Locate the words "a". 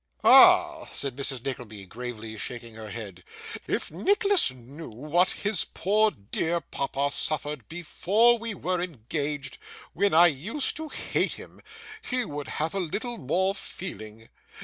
12.73-12.79